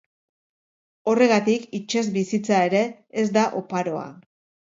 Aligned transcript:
Horregatik, 1.11 1.67
itsas 1.81 2.03
bizitza 2.17 2.63
ere 2.69 2.81
ez 3.25 3.29
da 3.37 3.43
oparoa. 3.63 4.09